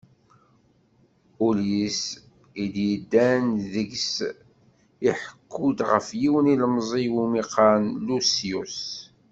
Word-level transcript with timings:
Ullis 1.47 1.99
i 2.63 2.65
d-yeddan 2.73 3.43
deg-s 3.71 4.15
iḥekku-d 5.09 5.79
ɣef 5.91 6.07
yiwen 6.21 6.51
ilemẓi 6.53 7.01
iwumi 7.07 7.41
qqaren 7.47 7.85
Lusyus. 8.07 8.79